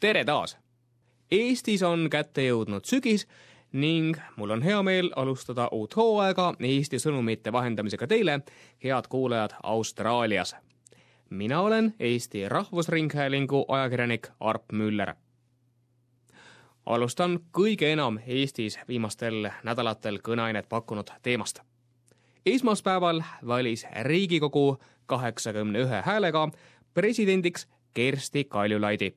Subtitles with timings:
[0.00, 0.58] tere taas!
[1.30, 3.22] Eestis on kätte jõudnud sügis
[3.72, 8.40] ning mul on hea meel alustada uut hooaega Eesti sõnumite vahendamisega teile,
[8.84, 10.56] head kuulajad Austraalias.
[11.30, 15.14] mina olen Eesti Rahvusringhäälingu ajakirjanik Arp Müller.
[16.86, 21.60] alustan kõige enam Eestis viimastel nädalatel kõneainet pakkunud teemast.
[22.46, 26.48] esmaspäeval valis Riigikogu kaheksakümne ühe häälega
[26.94, 29.16] presidendiks Kersti Kaljulaidi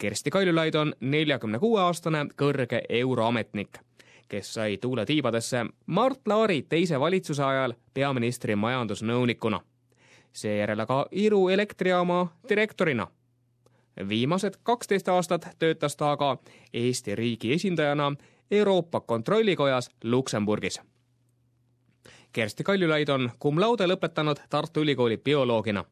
[0.00, 3.78] Kersti Kaljulaid on neljakümne kuue aastane kõrge euroametnik,
[4.32, 9.60] kes sai tuule tiibadesse Mart Laari teise valitsuse ajal peaministri majandusnõunikuna.
[10.32, 13.06] seejärel aga Iru elektrijaama direktorina.
[14.08, 16.36] viimased kaksteist aastat töötas ta aga
[16.72, 18.12] Eesti riigi esindajana
[18.50, 20.80] Euroopa Kontrollikojas Luksemburgis.
[22.32, 25.84] Kersti Kaljulaid on cum laude lõpetanud Tartu Ülikooli bioloogina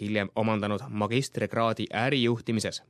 [0.00, 2.82] hiljem omandanud magistrikraadi ärijuhtimises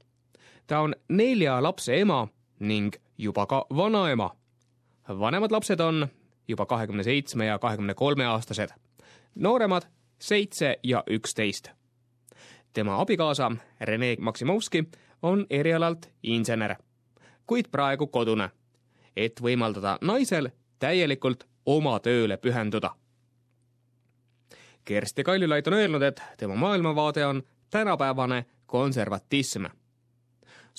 [0.69, 2.29] ta on nelja lapse ema
[2.61, 4.37] ning juba ka vanaema.
[5.09, 6.09] vanemad lapsed on
[6.49, 8.69] juba kahekümne seitsme ja kahekümne kolme aastased,
[9.35, 9.83] nooremad
[10.19, 11.71] seitse ja üksteist.
[12.73, 14.85] tema abikaasa Rene Maksimovski
[15.23, 16.77] on erialalt insener,
[17.47, 18.51] kuid praegu kodune,
[19.17, 22.91] et võimaldada naisel täielikult oma tööle pühenduda.
[24.85, 29.65] Kersti Kaljulaid on öelnud, et tema maailmavaade on tänapäevane konservatism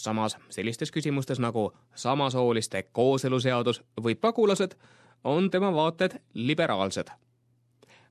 [0.03, 4.75] samas sellistes küsimustes nagu samasooliste kooseluseadus või pagulased
[5.23, 7.07] on tema vaated liberaalsed.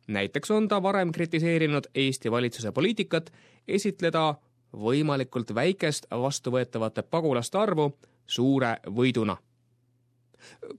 [0.06, 3.32] näiteks on ta varem kritiseerinud Eesti valitsuse poliitikat
[3.68, 4.34] esitleda
[4.72, 9.36] võimalikult väikest vastuvõetavate pagulaste arvu suure võiduna.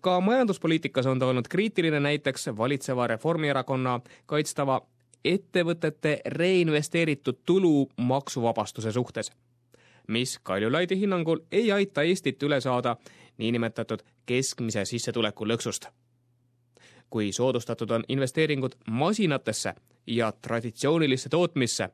[0.02, 4.82] ka majanduspoliitikas on ta olnud kriitiline näiteks valitseva Reformierakonna kaitstava
[5.26, 9.32] ettevõtete reinvesteeritud tulu maksuvabastuse suhtes
[10.10, 12.96] mis Kaljulaidi hinnangul ei aita Eestit üle saada
[13.38, 15.88] niinimetatud keskmise sissetuleku lõksust.
[17.10, 19.74] kui soodustatud on investeeringud masinatesse
[20.08, 21.90] ja traditsioonilisse tootmisse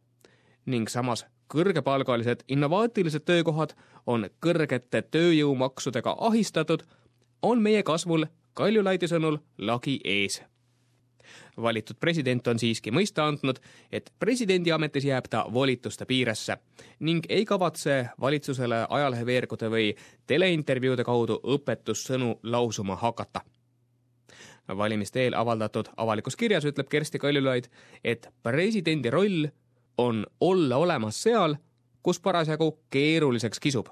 [0.65, 3.75] ning samas kõrgepalgalised innovaatilised töökohad
[4.05, 6.83] on kõrgete tööjõumaksudega ahistatud,
[7.41, 10.41] on meie kasvul Kaljulaidi sõnul lagi ees
[11.61, 13.59] valitud president on siiski mõista andnud,
[13.91, 16.57] et presidendi ametis jääb ta volituste piiresse
[16.99, 19.91] ning ei kavatse valitsusele ajaleheveergude või
[20.27, 23.41] teleintervjuude kaudu õpetussõnu lausuma hakata.
[24.77, 27.65] valimiste eel avaldatud avalikus kirjas ütleb Kersti Kaljulaid,
[28.03, 29.47] et presidendi roll
[29.97, 31.55] on olla olemas seal,
[32.03, 33.87] kus parasjagu keeruliseks kisub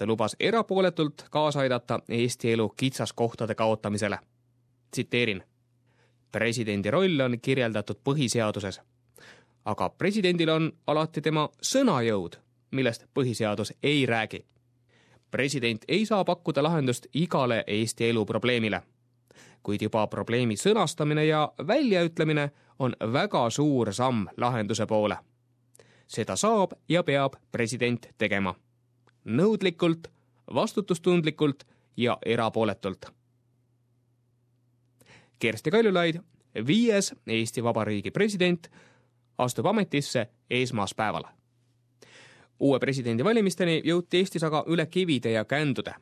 [0.00, 4.18] ta lubas erapooletult kaasa aidata Eesti elu kitsaskohtade kaotamisele.
[4.90, 5.42] tsiteerin
[6.32, 8.80] presidendi roll on kirjeldatud põhiseaduses.
[9.64, 12.36] aga presidendil on alati tema sõnajõud,
[12.70, 14.44] millest põhiseadus ei räägi.
[15.30, 18.82] president ei saa pakkuda lahendust igale Eesti elu probleemile.
[19.62, 25.16] kuid juba probleemi sõnastamine ja väljaütlemine on väga suur samm lahenduse poole.
[26.06, 28.54] seda saab ja peab president tegema.
[29.24, 30.08] nõudlikult,
[30.54, 31.64] vastutustundlikult
[31.96, 33.19] ja erapooletult
[35.40, 36.16] Kersti Kaljulaid,
[36.66, 38.68] viies Eesti Vabariigi president,
[39.38, 41.24] astub ametisse esmaspäeval.
[42.60, 45.94] uue presidendi valimisteni jõuti Eestis aga üle kivide ja kändude.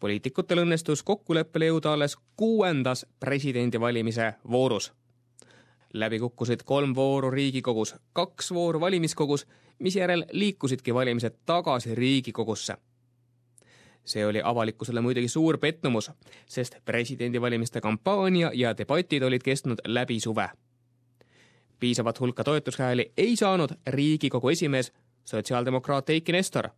[0.00, 4.92] poliitikutel õnnestus kokkuleppele jõuda alles kuuendas presidendivalimise voorus.
[5.94, 9.46] läbi kukkusid kolm vooru Riigikogus, kaks vooru valimiskogus,
[9.78, 12.76] misjärel liikusidki valimised tagasi Riigikogusse
[14.04, 16.10] see oli avalikkusele muidugi suur pettumus,
[16.46, 20.48] sest presidendivalimiste kampaania ja debatid olid kestnud läbi suve.
[21.80, 24.92] piisavat hulka toetushääli ei saanud Riigikogu esimees,
[25.24, 26.68] sotsiaaldemokraat Eiki Nestor,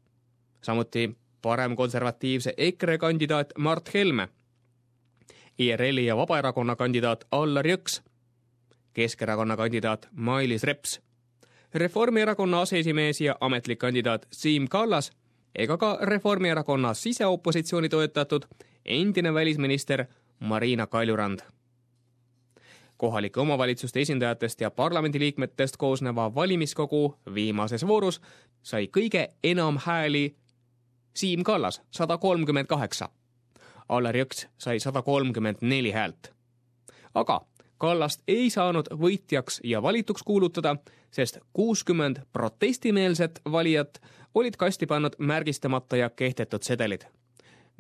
[0.62, 4.28] samuti paremkonservatiivse EKRE kandidaat Mart Helme,
[5.58, 8.02] IRL-i ja Vabaerakonna kandidaat Allar Jõks,
[8.92, 11.00] Keskerakonna kandidaat Mailis Reps,
[11.74, 15.12] Reformierakonna aseesimees ja ametlik kandidaat Siim Kallas
[15.54, 18.42] ega ka Reformierakonna siseopositsiooni toetatud
[18.84, 20.04] endine välisminister
[20.40, 21.38] Marina Kaljurand.
[22.96, 28.20] kohalike omavalitsuste esindajatest ja parlamendiliikmetest koosneva valimiskogu viimases voorus
[28.62, 30.36] sai kõige enam hääli
[31.14, 33.08] Siim Kallas, sada kolmkümmend kaheksa.
[33.88, 36.32] Allar Jõks sai sada kolmkümmend neli häält.
[37.14, 37.40] aga
[37.78, 40.76] Kallast ei saanud võitjaks ja valituks kuulutada,
[41.10, 44.00] sest kuuskümmend protestimeelset valijat
[44.34, 47.02] olid kasti pannud märgistamata ja kehtetud sedelid.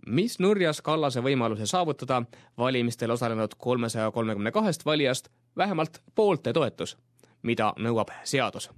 [0.06, 2.22] mis nurjas Kallase võimaluse saavutada
[2.58, 6.96] valimistel osalenud kolmesaja kolmekümne kahest valijast vähemalt poolte toetus,
[7.42, 8.70] mida nõuab seadus.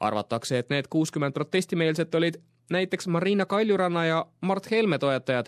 [0.00, 2.34] arvatakse, et need kuuskümmend protestimeelset olid
[2.70, 5.46] näiteks Marina Kaljuranna ja Mart Helme toetajad,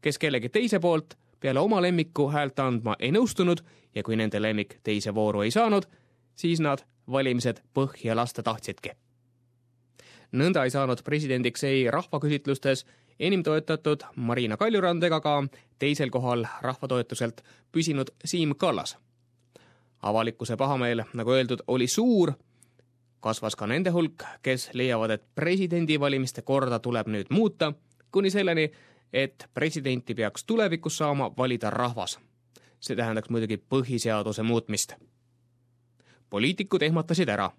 [0.00, 3.62] kes kellegi teise poolt peale oma lemmiku häält andma ei nõustunud
[3.94, 5.86] ja kui nende lemmik teise vooru ei saanud,
[6.34, 8.90] siis nad valimised põhja lasta tahtsidki.
[10.32, 12.84] nõnda ei saanud presidendiks ei rahvaküsitlustes
[13.20, 15.42] enim toetatud Marina Kaljurand ega ka
[15.78, 17.42] teisel kohal rahvatoetuselt
[17.72, 18.96] püsinud Siim Kallas.
[20.02, 22.32] avalikkuse pahameel, nagu öeldud, oli suur,
[23.20, 27.72] kasvas ka nende hulk, kes leiavad, et presidendivalimiste korda tuleb nüüd muuta,
[28.10, 28.70] kuni selleni,
[29.12, 32.18] et presidenti peaks tulevikus saama valida rahvas.
[32.80, 34.92] see tähendaks muidugi põhiseaduse muutmist.
[36.30, 37.50] poliitikud ehmatasid ära.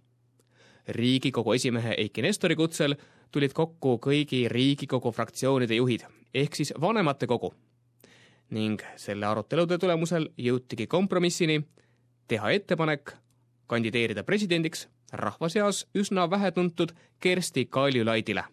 [0.87, 2.95] riigikogu esimehe Eiki Nestori kutsel
[3.31, 7.53] tulid kokku kõigi Riigikogu fraktsioonide juhid ehk siis vanematekogu.
[8.49, 11.63] ning selle arutelude tulemusel jõutigi kompromissini
[12.27, 13.13] teha ettepanek
[13.67, 18.43] kandideerida presidendiks rahva seas üsna vähetuntud Kersti Kaljulaidile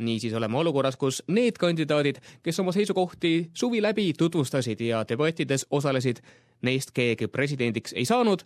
[0.00, 6.16] niisiis oleme olukorras, kus need kandidaadid, kes oma seisukohti suvi läbi tutvustasid ja debattides osalesid,
[6.62, 8.44] neist keegi presidendiks ei saanud,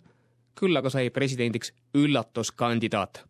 [0.59, 3.25] küll aga sai presidendiks üllatuskandidaat.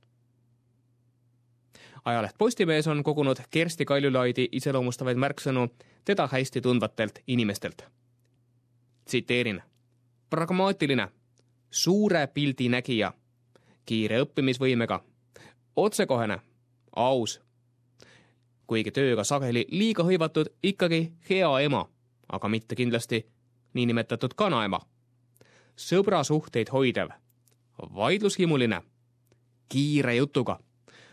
[2.06, 5.68] ajaleht Postimees on kogunud Kersti Kaljulaidi iseloomustavaid märksõnu
[6.06, 7.86] teda hästi tundvatelt inimestelt.
[9.06, 9.62] tsiteerin.
[10.30, 11.08] pragmaatiline,
[11.72, 13.14] suure pildi nägija,
[13.86, 15.00] kiire õppimisvõimega,
[15.76, 16.40] otsekohene,
[16.96, 17.45] aus
[18.68, 21.86] kuigi tööga sageli liiga hõivatud, ikkagi hea ema,
[22.30, 23.26] aga mitte kindlasti
[23.74, 24.80] niinimetatud kanaema.
[25.76, 27.10] sõbrasuhteid hoidev,
[27.96, 28.82] vaidlushimuline,
[29.70, 30.60] kiire jutuga.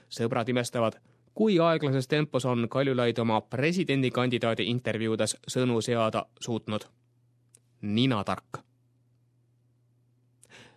[0.09, 1.01] sõbrad imestavad,
[1.35, 6.85] kui aeglases tempos on Kaljulaid oma presidendikandidaadi intervjuudes sõnu seada suutnud.
[7.81, 8.63] ninatark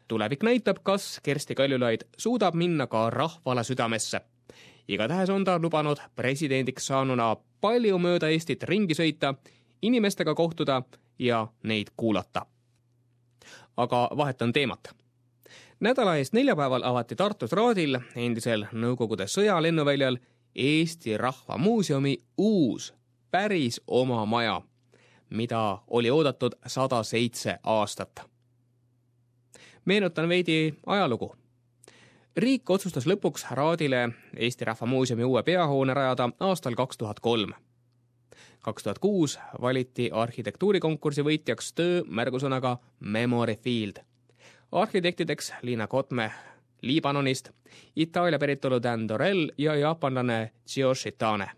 [0.07, 4.21] tulevik näitab, kas Kersti Kaljulaid suudab minna ka rahvale südamesse
[4.87, 9.33] igatahes on ta lubanud presidendiks saanuna palju mööda Eestit ringi sõita,
[9.81, 10.81] inimestega kohtuda
[11.19, 12.45] ja neid kuulata.
[13.77, 14.95] aga vahetan teemat.
[15.79, 20.17] nädala eest neljapäeval avati Tartus Raadil, endisel Nõukogude sõjalennuväljal,
[20.55, 22.93] Eesti Rahva Muuseumi uus,
[23.31, 24.61] päris oma maja,
[25.29, 28.21] mida oli oodatud sada seitse aastat.
[29.85, 31.35] meenutan veidi ajalugu
[32.35, 37.53] riik otsustas lõpuks Raadile Eesti Rahva Muuseumi uue peahoone rajada aastal kaks tuhat kolm.
[38.61, 44.03] kaks tuhat kuus valiti arhitektuurikonkursi võitjaks töö märgusõnaga Memory Field.
[44.71, 46.31] arhitektideks Liina Kotme
[46.81, 47.49] Liibanonist,
[47.95, 51.49] Itaalia päritolu Dan Dorel ja jaapanlane Tsuyoshi Tane.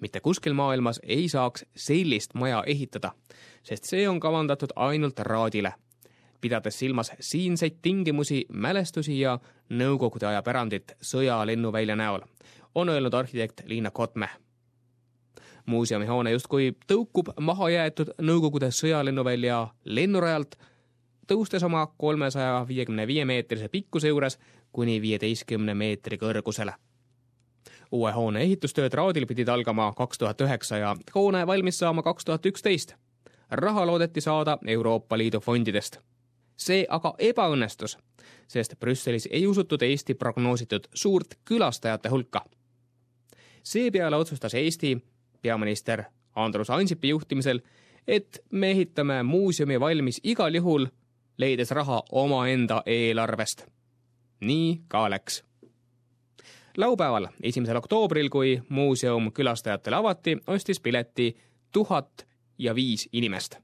[0.00, 3.12] mitte kuskil maailmas ei saaks sellist maja ehitada,
[3.62, 5.74] sest see on kavandatud ainult Raadile
[6.40, 9.38] pidades silmas siinseid tingimusi, mälestusi ja
[9.70, 12.20] Nõukogude aja pärandit sõjalennuvälja näol,
[12.74, 14.28] on öelnud arhitekt Liina Kotme.
[15.66, 20.56] muuseumihoone justkui tõukub mahajäetud Nõukogude sõjalennuvälja lennurajalt,
[21.32, 24.38] tõustes oma kolmesaja viiekümne viie meetrise pikkuse juures
[24.72, 26.74] kuni viieteistkümne meetri kõrgusele
[27.92, 32.46] uue hoone ehitustööd Raadil pidid algama kaks tuhat üheksa ja hoone valmis saama kaks tuhat
[32.46, 32.94] üksteist.
[33.50, 35.98] raha loodeti saada Euroopa Liidu fondidest
[36.60, 37.96] see aga ebaõnnestus,
[38.48, 42.44] sest Brüsselis ei usutud Eesti prognoositud suurt külastajate hulka.
[43.62, 44.98] seepeale otsustas Eesti
[45.42, 47.60] peaminister Andrus Ansipi juhtimisel,
[48.08, 50.86] et me ehitame muuseumi valmis igal juhul,
[51.38, 53.66] leides raha omaenda eelarvest.
[54.40, 55.44] nii ka läks
[56.76, 61.36] laupäeval, esimesel oktoobril, kui muuseum külastajatele avati, ostis pileti
[61.72, 62.26] tuhat
[62.58, 63.56] ja viis inimest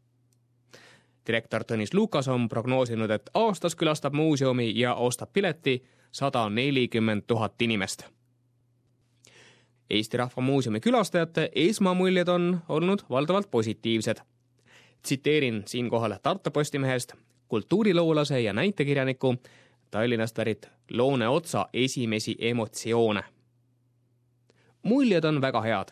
[1.27, 7.63] direktor Tõnis Lukas on prognoosinud, et aastas külastab muuseumi ja ostab pileti sada nelikümmend tuhat
[7.63, 8.07] inimest.
[9.91, 14.17] Eesti Rahva Muuseumi külastajate esmamuljed on olnud valdavalt positiivsed.
[15.03, 17.13] tsiteerin siinkohal Tartu Postimehest
[17.49, 19.35] kultuuriloolase ja näitekirjaniku
[19.91, 23.25] Tallinnast pärit Loone Otsa esimesi emotsioone.
[24.83, 25.89] muljed on väga head.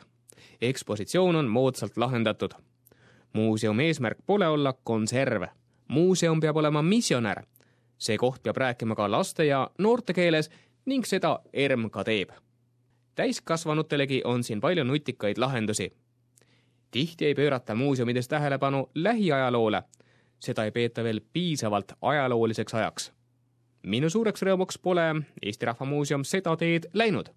[0.60, 2.50] ekspositsioon on moodsalt lahendatud
[3.34, 5.42] muuseumi eesmärk pole olla konserv.
[5.88, 7.42] muuseum peab olema missionär.
[7.98, 10.50] see koht peab rääkima ka laste ja noorte keeles
[10.84, 12.30] ning seda ERM ka teeb.
[13.14, 15.92] täiskasvanutelegi on siin palju nutikaid lahendusi.
[16.90, 19.82] tihti ei pöörata muuseumides tähelepanu lähiajaloole.
[20.40, 23.12] seda ei peeta veel piisavalt ajalooliseks ajaks.
[23.82, 27.28] minu suureks rõõmuks pole Eesti Rahva Muuseum seda teed läinud.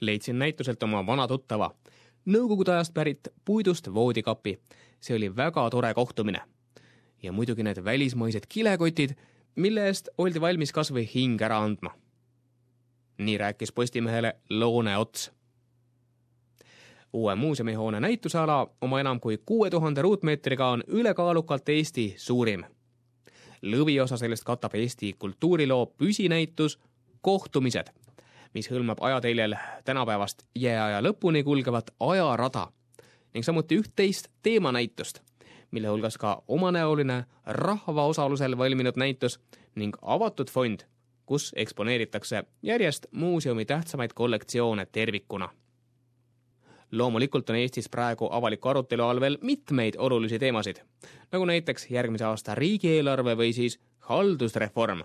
[0.00, 1.74] leidsin näituselt oma vana tuttava
[2.26, 4.58] Nõukogude ajast pärit puidust voodikapi.
[5.00, 6.40] see oli väga tore kohtumine.
[7.22, 9.10] ja muidugi need välismaised kilekotid,
[9.56, 11.90] mille eest oldi valmis kas või hing ära andma.
[13.18, 15.32] nii rääkis Postimehele Loone Ots.
[17.12, 22.64] uue muuseumihoone näituseala oma enam kui kuue tuhande ruutmeetriga on ülekaalukalt Eesti suurim.
[23.62, 26.78] lõviosa sellest katab Eesti kultuuriloo püsinäitus
[27.20, 27.86] Kohtumised,
[28.54, 32.68] mis hõlmab ajateljel tänapäevast jääaja lõpuni kulgevat ajarada
[33.34, 35.22] ning samuti üht-teist teemanäitust
[35.70, 39.40] mille hulgas ka omanäoline rahva osalusel valminud näitus
[39.74, 40.80] ning avatud fond,
[41.26, 45.48] kus eksponeeritakse järjest muuseumi tähtsamaid kollektsioone tervikuna.
[46.92, 50.76] loomulikult on Eestis praegu avaliku arutelu all veel mitmeid olulisi teemasid,
[51.32, 55.02] nagu näiteks järgmise aasta riigieelarve või siis haldusreform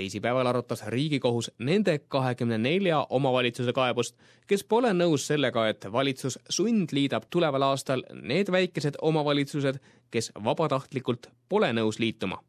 [0.00, 4.16] teisipäeval arutas Riigikohus nende kahekümne nelja omavalitsuse kaebust,
[4.46, 9.76] kes pole nõus sellega, et valitsus sundliidab tuleval aastal need väikesed omavalitsused,
[10.10, 12.40] kes vabatahtlikult pole nõus liituma.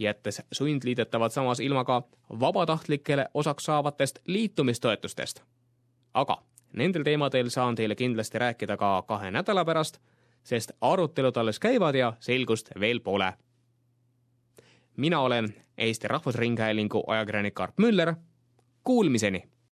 [0.00, 2.02] jättes sundliidetavad samas ilma ka
[2.40, 5.42] vabatahtlikele osaks saavatest liitumistoetustest.
[6.14, 6.38] aga
[6.72, 9.98] nendel teemadel saan teile kindlasti rääkida ka kahe nädala pärast,
[10.42, 13.32] sest arutelud alles käivad ja selgust veel pole
[15.00, 18.14] mina olen Eesti Rahvusringhäälingu ajakirjanik Art Müller.
[18.84, 19.42] Kuulmiseni